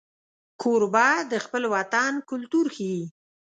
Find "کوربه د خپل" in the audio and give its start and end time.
0.61-1.63